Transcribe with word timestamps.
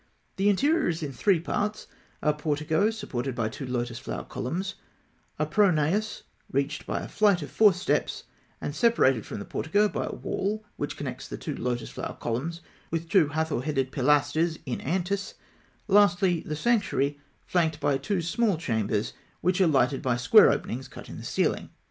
The 0.37 0.49
interior 0.49 0.87
is 0.87 1.03
in 1.03 1.11
three 1.13 1.39
parts: 1.39 1.85
A 2.23 2.33
portico 2.33 2.85
(B), 2.87 2.91
supported 2.91 3.35
by 3.35 3.49
two 3.49 3.67
lotus 3.67 3.99
flower 3.99 4.23
columns; 4.23 4.73
a 5.37 5.45
pronaos 5.45 6.03
(C), 6.07 6.23
reached 6.51 6.87
by 6.87 7.01
a 7.01 7.07
flight 7.07 7.43
of 7.43 7.51
four 7.51 7.71
steps, 7.71 8.23
and 8.59 8.73
separated 8.75 9.27
from 9.27 9.37
the 9.37 9.45
portico 9.45 9.87
by 9.87 10.07
a 10.07 10.11
wall 10.15 10.65
which 10.75 10.97
connects 10.97 11.27
the 11.27 11.37
two 11.37 11.55
lotus 11.55 11.91
flower 11.91 12.17
columns 12.19 12.61
with 12.89 13.09
two 13.09 13.27
Hathor 13.27 13.61
headed 13.61 13.91
pilasters 13.91 14.57
in 14.65 14.81
antis; 14.81 15.35
lastly, 15.87 16.39
the 16.47 16.55
sanctuary 16.55 17.11
(D), 17.11 17.19
flanked 17.45 17.79
by 17.79 17.99
two 17.99 18.23
small 18.23 18.57
chambers 18.57 19.09
(E, 19.09 19.09
E), 19.13 19.17
which 19.41 19.61
are 19.61 19.67
lighted 19.67 20.01
by 20.01 20.17
square 20.17 20.49
openings 20.51 20.87
cut 20.87 21.09
in 21.09 21.17
the 21.17 21.23
ceiling. 21.23 21.69